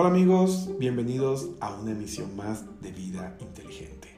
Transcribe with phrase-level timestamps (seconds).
[0.00, 4.14] Hola amigos, bienvenidos a una emisión más de Vida Inteligente.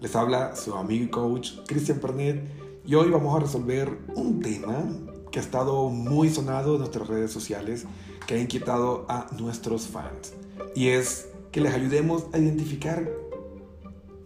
[0.00, 2.42] Les habla su amigo y coach Cristian Pernet
[2.84, 4.84] y hoy vamos a resolver un tema
[5.30, 7.86] que ha estado muy sonado en nuestras redes sociales,
[8.26, 10.32] que ha inquietado a nuestros fans
[10.74, 13.08] y es que les ayudemos a identificar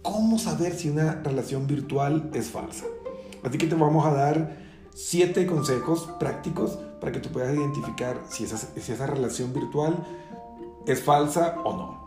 [0.01, 2.87] cómo saber si una relación virtual es falsa.
[3.43, 4.57] Así que te vamos a dar
[4.95, 10.03] siete consejos prácticos para que tú puedas identificar si esa, si esa relación virtual
[10.87, 12.05] es falsa o no.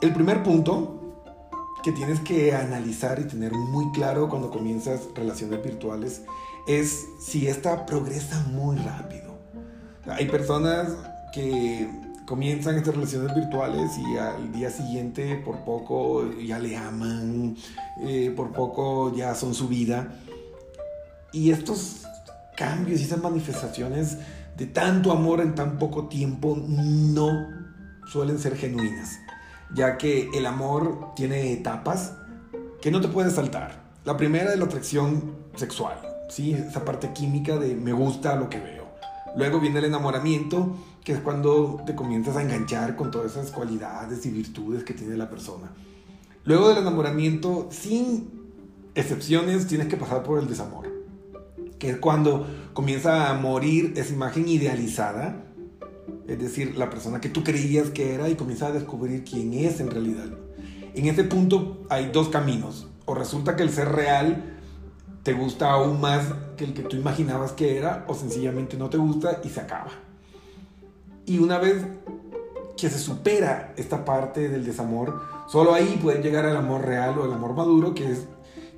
[0.00, 0.96] El primer punto
[1.82, 6.22] que tienes que analizar y tener muy claro cuando comienzas relaciones virtuales
[6.66, 9.38] es si esta progresa muy rápido.
[10.06, 10.88] Hay personas
[11.32, 11.88] que
[12.26, 17.56] comienzan estas relaciones virtuales y al día siguiente por poco ya le aman,
[18.02, 20.12] eh, por poco ya son su vida.
[21.32, 22.02] Y estos
[22.56, 24.18] cambios y esas manifestaciones
[24.56, 27.48] de tanto amor en tan poco tiempo no
[28.06, 29.18] suelen ser genuinas,
[29.74, 32.14] ya que el amor tiene etapas
[32.82, 33.80] que no te puedes saltar.
[34.04, 36.52] La primera es la atracción sexual, ¿sí?
[36.52, 38.84] esa parte química de me gusta lo que veo.
[39.36, 44.26] Luego viene el enamoramiento, que es cuando te comienzas a enganchar con todas esas cualidades
[44.26, 45.70] y virtudes que tiene la persona.
[46.44, 48.50] Luego del enamoramiento, sin
[48.94, 50.89] excepciones, tienes que pasar por el desamor
[51.80, 55.42] que es cuando comienza a morir esa imagen idealizada,
[56.28, 59.80] es decir, la persona que tú creías que era y comienza a descubrir quién es
[59.80, 60.26] en realidad.
[60.94, 64.58] En ese punto hay dos caminos, o resulta que el ser real
[65.22, 66.26] te gusta aún más
[66.56, 69.90] que el que tú imaginabas que era, o sencillamente no te gusta y se acaba.
[71.24, 71.82] Y una vez
[72.76, 77.24] que se supera esta parte del desamor, solo ahí puede llegar al amor real o
[77.24, 78.26] al amor maduro, que es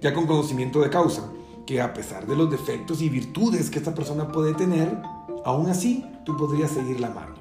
[0.00, 1.24] ya con conocimiento de causa
[1.66, 5.00] que a pesar de los defectos y virtudes que esta persona puede tener,
[5.44, 7.40] aún así tú podrías seguirla amando.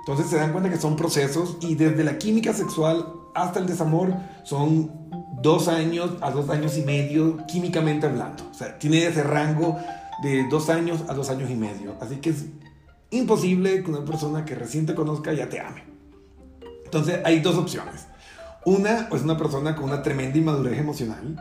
[0.00, 4.14] Entonces se dan cuenta que son procesos y desde la química sexual hasta el desamor
[4.44, 4.90] son
[5.42, 8.44] dos años a dos años y medio químicamente hablando.
[8.50, 9.76] O sea, tiene ese rango
[10.22, 11.94] de dos años a dos años y medio.
[12.00, 12.46] Así que es
[13.10, 15.84] imposible que una persona que recién te conozca ya te ame.
[16.84, 18.06] Entonces hay dos opciones.
[18.64, 21.36] Una es una persona con una tremenda inmadurez emocional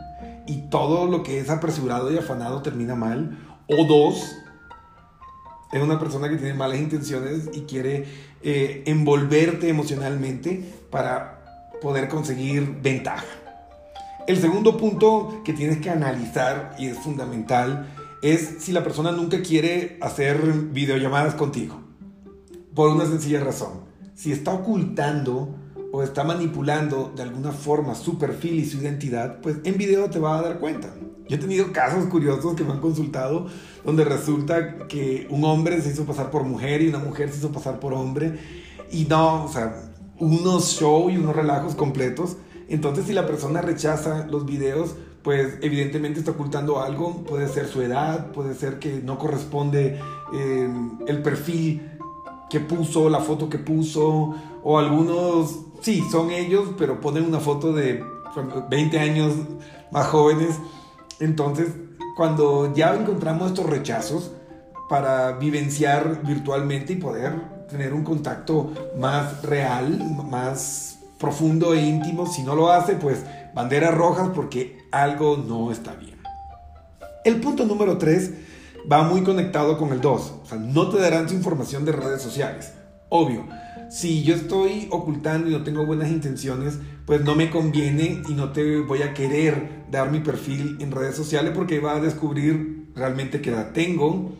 [0.49, 3.37] y todo lo que es apresurado y afanado termina mal.
[3.67, 4.35] O dos,
[5.71, 8.07] es una persona que tiene malas intenciones y quiere
[8.41, 13.27] eh, envolverte emocionalmente para poder conseguir ventaja.
[14.25, 17.93] El segundo punto que tienes que analizar y es fundamental
[18.23, 21.79] es si la persona nunca quiere hacer videollamadas contigo.
[22.73, 23.81] Por una sencilla razón.
[24.15, 25.58] Si está ocultando
[25.91, 30.19] o está manipulando de alguna forma su perfil y su identidad, pues en video te
[30.19, 30.93] va a dar cuenta.
[31.27, 33.47] Yo he tenido casos curiosos que me han consultado
[33.85, 37.51] donde resulta que un hombre se hizo pasar por mujer y una mujer se hizo
[37.51, 38.39] pasar por hombre
[38.91, 42.37] y no, o sea, unos show y unos relajos completos.
[42.67, 47.81] Entonces si la persona rechaza los videos, pues evidentemente está ocultando algo, puede ser su
[47.81, 49.99] edad, puede ser que no corresponde
[50.33, 50.69] eh,
[51.07, 51.91] el perfil
[52.49, 54.33] que puso, la foto que puso,
[54.63, 58.03] o algunos sí, son ellos, pero ponen una foto de
[58.69, 59.33] 20 años
[59.91, 60.59] más jóvenes.
[61.19, 61.67] Entonces,
[62.15, 64.31] cuando ya encontramos estos rechazos
[64.89, 67.33] para vivenciar virtualmente y poder
[67.69, 73.23] tener un contacto más real, más profundo e íntimo, si no lo hace, pues
[73.53, 76.17] banderas rojas porque algo no está bien.
[77.23, 78.31] El punto número 3
[78.91, 80.33] va muy conectado con el 2.
[80.43, 82.73] O sea, no te darán tu información de redes sociales.
[83.09, 83.45] Obvio,
[83.89, 88.51] si yo estoy ocultando y no tengo buenas intenciones, pues no me conviene y no
[88.51, 93.41] te voy a querer dar mi perfil en redes sociales porque va a descubrir realmente
[93.41, 94.33] que la tengo.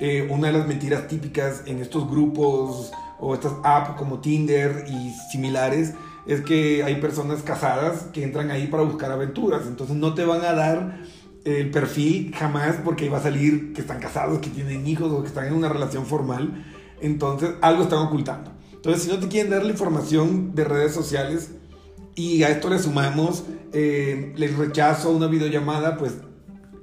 [0.00, 5.12] Eh, una de las mentiras típicas en estos grupos o estas apps como Tinder y
[5.30, 5.94] similares
[6.26, 9.62] es que hay personas casadas que entran ahí para buscar aventuras.
[9.68, 11.02] Entonces no te van a dar
[11.44, 15.28] el perfil jamás porque va a salir que están casados, que tienen hijos o que
[15.28, 16.64] están en una relación formal.
[17.00, 18.61] Entonces algo están ocultando.
[18.82, 21.50] Entonces, si no te quieren dar la información de redes sociales
[22.16, 26.14] y a esto le sumamos eh, el rechazo a una videollamada, pues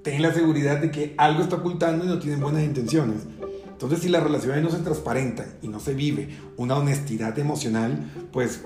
[0.01, 3.23] ten la seguridad de que algo está ocultando y no tienen buenas intenciones.
[3.67, 8.61] Entonces, si las relaciones no se transparentan y no se vive una honestidad emocional, pues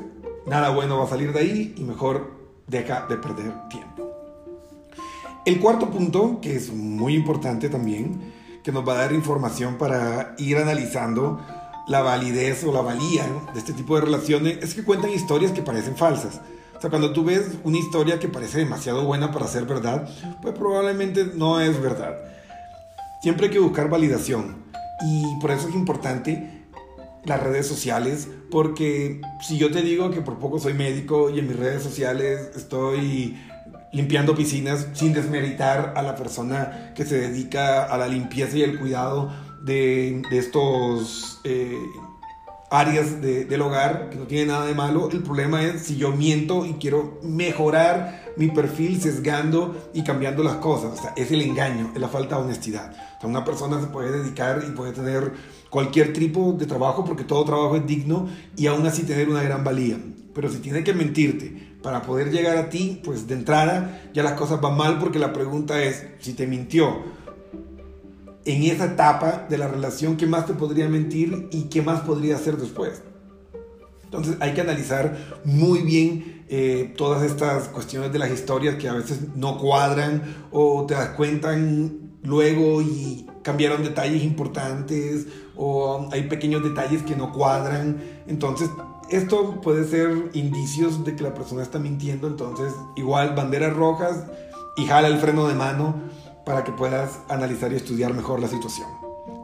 [0.46, 2.34] nada bueno va a salir de ahí y mejor
[2.68, 4.12] deja de perder tiempo.
[5.44, 8.32] El cuarto punto, que es muy importante también,
[8.64, 11.40] que nos va a dar información para ir analizando
[11.88, 15.62] la validez o la valía de este tipo de relaciones es que cuentan historias que
[15.62, 16.42] parecen falsas.
[16.78, 20.10] O sea, cuando tú ves una historia que parece demasiado buena para ser verdad,
[20.42, 22.18] pues probablemente no es verdad.
[23.22, 24.64] Siempre hay que buscar validación.
[25.06, 26.64] Y por eso es importante
[27.26, 31.48] las redes sociales, porque si yo te digo que por poco soy médico y en
[31.48, 33.38] mis redes sociales estoy
[33.94, 38.80] limpiando piscinas sin desmeritar a la persona que se dedica a la limpieza y el
[38.80, 39.32] cuidado
[39.64, 41.78] de, estos eh,
[42.70, 45.10] áreas del hogar, que no tiene nada de malo.
[45.12, 50.56] El problema es si yo miento y quiero mejorar mi perfil sesgando y cambiando las
[50.56, 51.00] cosas.
[51.00, 52.92] O sea, es el engaño, es la falta de honestidad.
[53.18, 55.34] O sea, una persona se puede dedicar y puede tener
[55.70, 58.28] cualquier tipo de trabajo porque todo trabajo es digno
[58.58, 59.98] y aún así tener una gran valía.
[60.34, 64.34] Pero si tiene que mentirte para poder llegar a ti, pues de entrada ya las
[64.34, 67.04] cosas van mal porque la pregunta es, si te mintió
[68.46, 72.36] en esa etapa de la relación, ¿qué más te podría mentir y qué más podría
[72.36, 73.02] hacer después?
[74.04, 78.94] Entonces hay que analizar muy bien eh, todas estas cuestiones de las historias que a
[78.94, 81.58] veces no cuadran o te das cuenta
[82.22, 85.26] luego y cambiaron detalles importantes
[85.56, 88.04] o hay pequeños detalles que no cuadran.
[88.28, 88.70] Entonces
[89.10, 92.28] esto puede ser indicios de que la persona está mintiendo.
[92.28, 94.26] Entonces igual banderas rojas
[94.78, 95.96] y jala el freno de mano
[96.46, 98.88] para que puedas analizar y estudiar mejor la situación.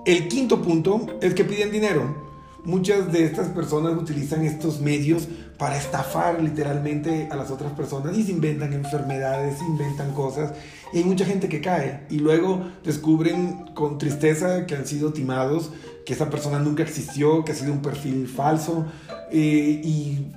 [0.06, 2.30] El quinto punto es que piden dinero.
[2.66, 8.24] Muchas de estas personas utilizan estos medios para estafar literalmente a las otras personas y
[8.24, 10.54] se inventan enfermedades, se inventan cosas
[10.92, 15.72] y hay mucha gente que cae y luego descubren con tristeza que han sido timados,
[16.06, 18.86] que esa persona nunca existió, que ha sido un perfil falso
[19.32, 20.34] eh, y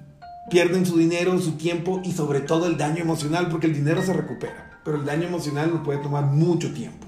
[0.49, 4.13] pierden su dinero, su tiempo y sobre todo el daño emocional porque el dinero se
[4.13, 7.07] recupera pero el daño emocional nos puede tomar mucho tiempo.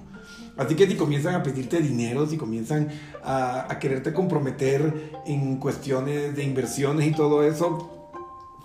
[0.57, 2.89] Así que si comienzan a pedirte dinero, si comienzan
[3.25, 8.13] a, quererte comprometer en cuestiones de inversiones y todo eso,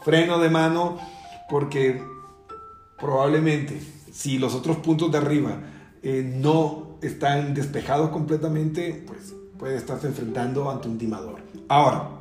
[0.04, 0.98] freno de mano,
[1.50, 2.04] porque
[3.00, 5.62] probablemente si los otros puntos de arriba
[6.04, 11.40] eh, no están despejados completamente, pues puede estarse enfrentando ante un timador.
[11.68, 12.19] Ahora,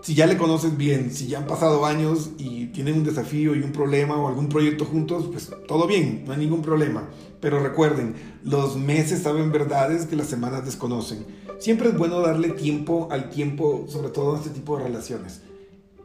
[0.00, 3.62] si ya le conoces bien, si ya han pasado años y tienen un desafío y
[3.62, 7.08] un problema o algún proyecto juntos, pues todo bien, no hay ningún problema.
[7.40, 8.14] Pero recuerden,
[8.44, 11.26] los meses saben verdades que las semanas desconocen.
[11.58, 15.42] Siempre es bueno darle tiempo al tiempo, sobre todo en este tipo de relaciones.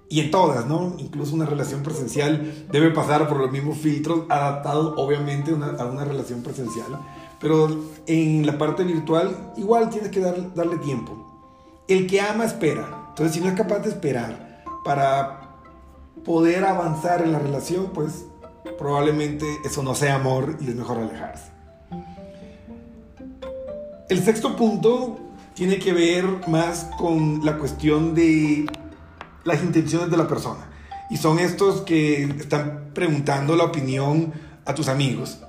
[0.09, 0.95] Y en todas, ¿no?
[0.97, 6.41] Incluso una relación presencial debe pasar por los mismos filtros, adaptados obviamente a una relación
[6.41, 6.99] presencial.
[7.39, 11.17] Pero en la parte virtual igual tienes que darle tiempo.
[11.87, 13.02] El que ama espera.
[13.13, 15.41] Entonces, si no es capaz de esperar para
[16.25, 18.25] poder avanzar en la relación, pues
[18.79, 21.51] probablemente eso no sea amor y es mejor alejarse.
[24.09, 25.19] El sexto punto
[25.53, 28.65] tiene que ver más con la cuestión de
[29.43, 30.71] las intenciones de la persona.
[31.11, 34.33] Y son estos que están preguntando la opinión
[34.65, 35.39] a tus amigos.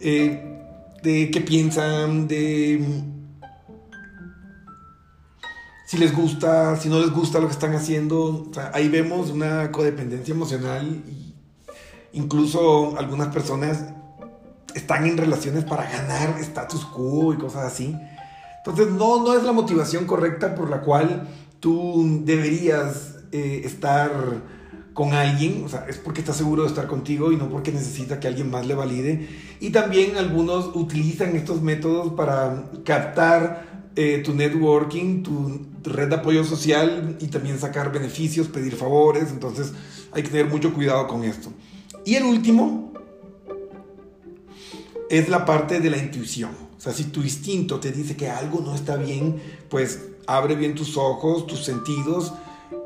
[0.00, 0.62] Eh,
[1.02, 3.04] de qué piensan, de
[5.86, 8.50] si les gusta, si no les gusta lo que están haciendo.
[8.72, 11.34] ahí vemos una codependencia emocional y
[12.12, 13.84] incluso algunas personas
[14.74, 17.96] están en relaciones para ganar status quo y cosas así.
[18.58, 21.28] Entonces no, no es la motivación correcta por la cual
[21.60, 24.10] tú deberías eh, estar
[24.94, 28.20] con alguien, o sea, es porque está seguro de estar contigo y no porque necesita
[28.20, 29.28] que alguien más le valide.
[29.60, 36.44] Y también algunos utilizan estos métodos para captar eh, tu networking, tu red de apoyo
[36.44, 39.30] social y también sacar beneficios, pedir favores.
[39.30, 39.72] Entonces
[40.12, 41.52] hay que tener mucho cuidado con esto.
[42.04, 42.92] Y el último
[45.08, 46.50] es la parte de la intuición.
[46.76, 50.74] O sea, si tu instinto te dice que algo no está bien, pues abre bien
[50.74, 52.32] tus ojos, tus sentidos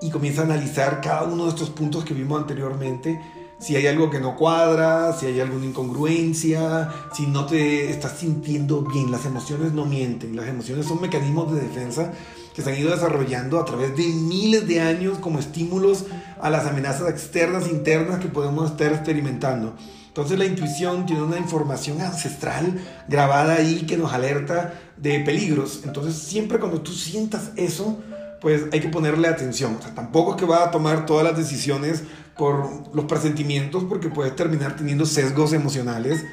[0.01, 3.21] y comienza a analizar cada uno de estos puntos que vimos anteriormente
[3.59, 8.83] si hay algo que no cuadra, si hay alguna incongruencia, si no te estás sintiendo
[8.83, 9.11] bien.
[9.11, 12.13] Las emociones no mienten, las emociones son mecanismos de defensa
[12.55, 16.07] que se han ido desarrollando a través de miles de años como estímulos
[16.41, 19.75] a las amenazas externas internas que podemos estar experimentando.
[20.09, 25.83] Entonces la intuición tiene una información ancestral grabada ahí que nos alerta de peligros.
[25.85, 27.99] Entonces siempre cuando tú sientas eso,
[28.41, 29.77] pues hay que ponerle atención.
[29.79, 32.03] O sea, tampoco es que va a tomar todas las decisiones
[32.39, 36.25] por los presentimientos, porque puedes terminar teniendo sesgos emocionales,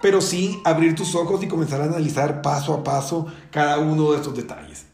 [0.00, 4.16] pero sí abrir tus ojos y comenzar a analizar paso a paso cada uno de
[4.16, 4.86] estos detalles.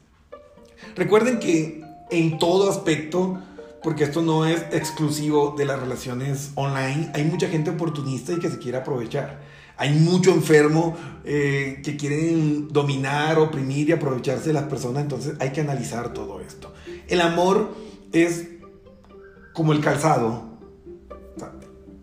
[0.97, 3.39] Recuerden que en todo aspecto,
[3.83, 8.51] porque esto no es exclusivo de las relaciones online, hay mucha gente oportunista y que
[8.51, 9.41] se quiere aprovechar.
[9.77, 15.51] Hay mucho enfermo eh, que quieren dominar, oprimir y aprovecharse de las personas, entonces hay
[15.51, 16.73] que analizar todo esto.
[17.09, 17.75] El amor
[18.13, 18.49] es
[19.55, 20.53] como el calzado.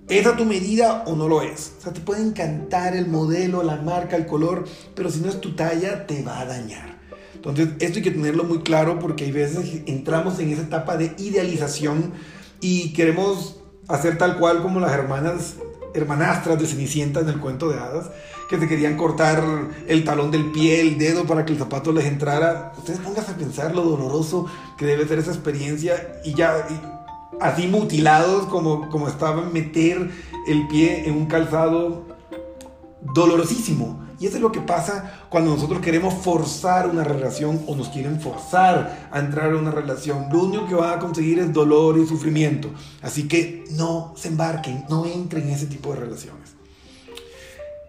[0.10, 1.74] ¿Es a tu medida o no lo es?
[1.78, 4.66] O sea, te puede encantar el modelo, la marca, el color,
[4.96, 7.00] pero si no es tu talla, te va a dañar.
[7.36, 11.14] Entonces, esto hay que tenerlo muy claro porque hay veces entramos en esa etapa de
[11.18, 12.12] idealización
[12.60, 15.56] y queremos hacer tal cual como las hermanas
[15.94, 18.10] hermanastras de Cenicienta en el cuento de hadas,
[18.50, 19.44] que se querían cortar
[19.88, 22.74] el talón del pie, el dedo para que el zapato les entrara.
[22.78, 26.68] Ustedes pónganse a pensar lo doloroso que debe ser esa experiencia y ya
[27.42, 30.10] así mutilados como, como estaban meter
[30.48, 32.06] el pie en un calzado
[33.02, 34.02] dolorosísimo.
[34.20, 38.22] Y eso es lo que pasa cuando nosotros queremos forzar una relación o nos quieren
[38.22, 40.28] forzar a entrar en una relación.
[40.32, 42.70] Lo único que van a conseguir es dolor y sufrimiento.
[43.02, 46.52] Así que no se embarquen, no entren en ese tipo de relaciones.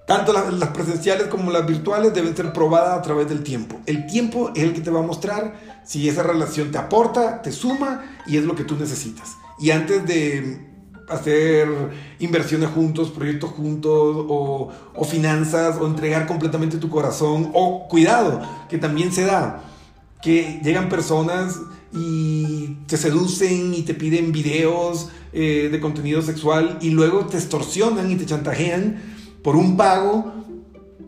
[0.06, 3.80] Tanto las, presenciales como las virtuales deben ser probadas a través del tiempo.
[3.84, 5.54] El tiempo es el que te va a mostrar
[5.84, 9.36] si esa relación te aporta, te suma y es lo que tú necesitas.
[9.62, 10.72] Y antes de
[11.08, 11.68] hacer
[12.18, 13.92] inversiones juntos, proyectos juntos,
[14.28, 19.62] o, o, finanzas, o entregar completamente tu corazón, o cuidado, que también se da,
[20.20, 21.60] que llegan personas
[21.94, 28.10] y te seducen y te piden videos eh, de contenido sexual y luego te extorsionan
[28.10, 29.00] y te chantajean
[29.42, 30.32] por un pago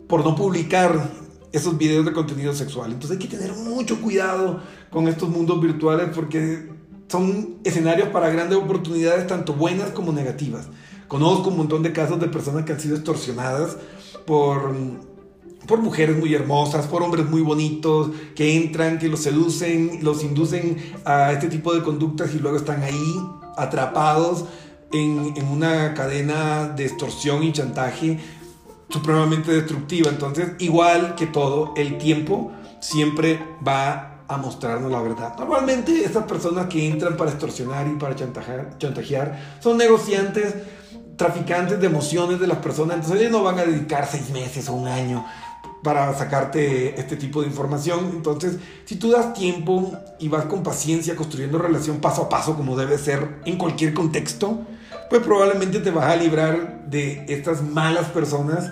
[0.07, 1.11] por no publicar
[1.51, 2.91] esos videos de contenido sexual.
[2.91, 6.74] Entonces hay que tener mucho cuidado con estos mundos virtuales porque
[7.07, 10.67] son escenarios para grandes oportunidades, tanto buenas como negativas.
[11.07, 13.77] Conozco un montón de casos de personas que han sido extorsionadas
[14.25, 14.73] por,
[15.67, 20.77] por mujeres muy hermosas, por hombres muy bonitos, que entran, que los seducen, los inducen
[21.05, 23.15] a este tipo de conductas y luego están ahí
[23.55, 24.45] atrapados
[24.91, 28.19] en, en una cadena de extorsión y chantaje
[28.89, 30.09] supremamente destructiva.
[30.09, 35.35] Entonces, igual que todo, el tiempo siempre va a mostrarnos la verdad.
[35.37, 40.55] Normalmente estas personas que entran para extorsionar y para chantajear, son negociantes,
[41.15, 44.73] traficantes de emociones de las personas, entonces ellos no van a dedicar seis meses o
[44.73, 45.25] un año
[45.83, 48.09] para sacarte este tipo de información.
[48.15, 52.75] Entonces, si tú das tiempo y vas con paciencia construyendo relación paso a paso como
[52.75, 54.65] debe ser en cualquier contexto,
[55.09, 58.71] pues probablemente te vas a librar de estas malas personas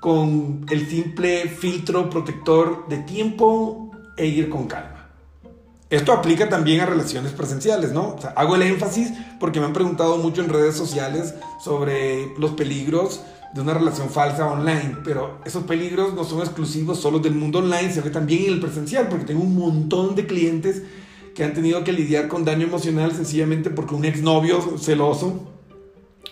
[0.00, 3.85] con el simple filtro protector de tiempo
[4.16, 5.08] e ir con calma.
[5.88, 8.16] Esto aplica también a relaciones presenciales, ¿no?
[8.34, 13.20] hago el énfasis porque me han preguntado mucho en redes sociales sobre los peligros
[13.54, 17.92] de una relación falsa online, pero esos peligros no son exclusivos solo del mundo online,
[17.92, 20.82] sino también en el presencial, porque tengo un montón de clientes
[21.36, 25.40] que han tenido que lidiar con daño emocional sencillamente porque un exnovio celoso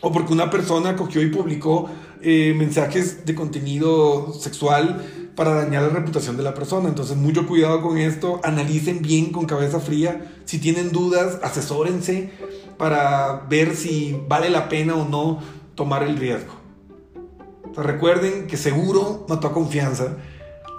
[0.00, 1.88] o porque una persona cogió y publicó
[2.22, 6.88] eh, mensajes de contenido sexual para dañar la reputación de la persona.
[6.88, 10.32] Entonces, mucho cuidado con esto, analicen bien con cabeza fría.
[10.44, 12.30] Si tienen dudas, asesórense
[12.76, 15.40] para ver si vale la pena o no
[15.74, 16.52] tomar el riesgo.
[17.76, 20.16] recuerden que seguro mató a confianza.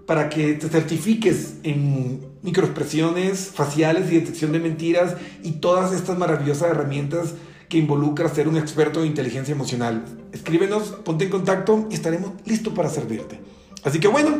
[0.05, 6.69] para que te certifiques en microexpresiones faciales y detección de mentiras y todas estas maravillosas
[6.69, 7.33] herramientas
[7.69, 10.05] que involucra ser un experto en inteligencia emocional.
[10.31, 13.39] Escríbenos, ponte en contacto y estaremos listos para servirte.
[13.83, 14.37] Así que bueno,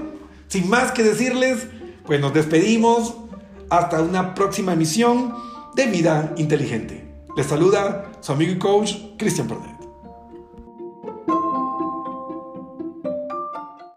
[0.48, 1.68] sin más que decirles,
[2.06, 3.16] pues nos despedimos.
[3.68, 5.34] Hasta una próxima emisión
[5.76, 7.04] de Vida Inteligente.
[7.36, 9.75] Les saluda su amigo y coach Cristian Pernet.